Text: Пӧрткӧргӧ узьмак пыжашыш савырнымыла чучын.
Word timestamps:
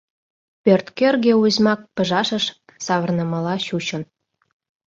Пӧрткӧргӧ 0.63 1.33
узьмак 1.43 1.81
пыжашыш 1.95 2.45
савырнымыла 2.85 3.55
чучын. 3.67 4.03